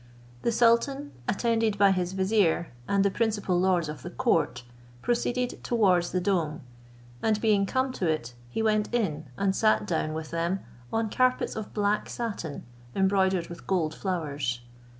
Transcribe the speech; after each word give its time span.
The 0.41 0.51
sultan, 0.51 1.11
attended 1.29 1.77
by 1.77 1.91
his 1.91 2.13
vizier 2.13 2.69
and 2.87 3.05
the 3.05 3.11
principal 3.11 3.59
lords 3.59 3.87
of 3.87 4.01
the 4.01 4.09
court, 4.09 4.63
proceeded 5.03 5.63
towards 5.63 6.11
the 6.11 6.19
dome, 6.19 6.61
and 7.21 7.39
being 7.39 7.67
come 7.67 7.91
to 7.91 8.07
it, 8.09 8.33
he 8.49 8.63
went 8.63 8.91
in 8.95 9.27
and 9.37 9.55
sat 9.55 9.85
down 9.85 10.15
with 10.15 10.31
them 10.31 10.61
on 10.91 11.11
carpets 11.11 11.55
of 11.55 11.71
black 11.75 12.09
satin 12.09 12.63
embroidered 12.95 13.47
with 13.47 13.67
gold 13.67 13.93
flowers. 13.93 14.61